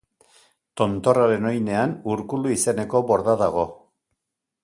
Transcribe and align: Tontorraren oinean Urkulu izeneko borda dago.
Tontorraren 0.79 1.45
oinean 1.49 1.93
Urkulu 2.15 2.55
izeneko 2.55 3.05
borda 3.13 3.39
dago. 3.45 3.67